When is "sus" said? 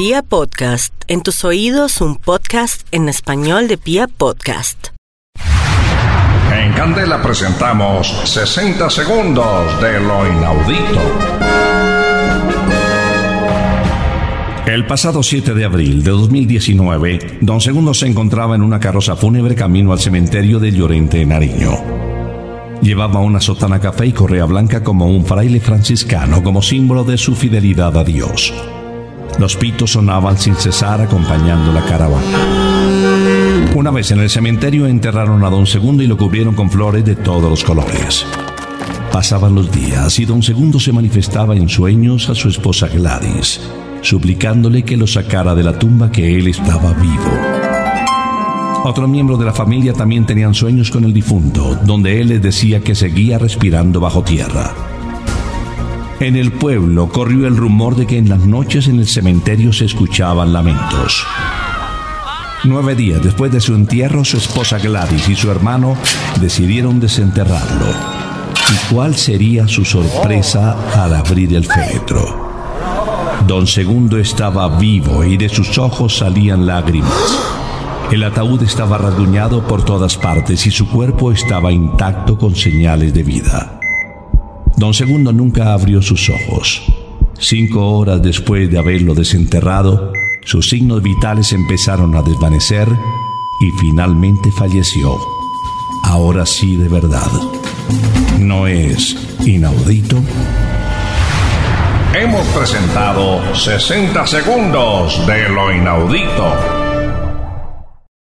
75.48-75.78, 86.00-86.30, 90.42-90.70